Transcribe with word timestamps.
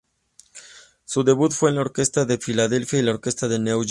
Su 1.05 1.23
debut 1.23 1.51
fue 1.53 1.69
con 1.69 1.75
la 1.75 1.81
Orquesta 1.81 2.25
de 2.25 2.39
Philadelphia, 2.39 2.97
y 2.97 3.01
la 3.03 3.11
Orquesta 3.11 3.47
de 3.47 3.59
Nueva 3.59 3.83
York. 3.83 3.89